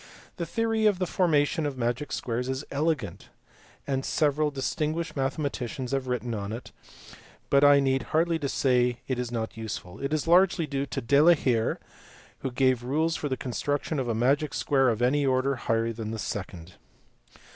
The 0.37 0.47
theory 0.47 0.87
of 0.87 0.97
the 0.97 1.05
formation 1.05 1.67
of 1.67 1.77
magic 1.77 2.11
squares 2.11 2.49
is 2.49 2.65
elegant 2.71 3.29
and 3.85 4.03
several 4.03 4.49
distinguished 4.49 5.15
mathematicians 5.15 5.91
have 5.91 6.07
written 6.07 6.33
on 6.33 6.51
it, 6.51 6.71
but 7.51 7.63
I 7.63 7.79
need 7.79 8.01
hardly 8.09 8.39
say 8.47 8.97
it 9.07 9.19
is 9.19 9.31
not 9.31 9.57
useful: 9.57 9.99
it 9.99 10.11
is 10.11 10.25
largely 10.25 10.65
due 10.65 10.87
to 10.87 11.01
De 11.01 11.21
la 11.21 11.35
Hire 11.35 11.79
who 12.39 12.49
gave 12.49 12.81
rules 12.81 13.15
for 13.15 13.29
the 13.29 13.37
construction 13.37 13.99
of 13.99 14.07
a 14.07 14.15
magic 14.15 14.55
square 14.55 14.89
of 14.89 15.03
any 15.03 15.23
order 15.23 15.55
higher 15.55 15.93
than 15.93 16.09
the 16.09 16.17
second. 16.17 16.77